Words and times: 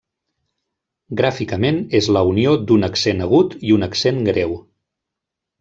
Gràficament 1.19 1.77
és 2.01 2.09
la 2.17 2.25
unió 2.31 2.55
d'un 2.71 2.89
accent 2.89 3.23
agut 3.29 3.57
i 3.71 3.79
un 3.79 3.89
accent 3.93 4.27
greu. 4.33 4.57